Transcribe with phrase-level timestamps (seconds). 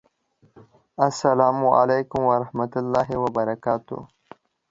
[1.07, 3.97] السلام علیکم ورحمة الله وبرکاته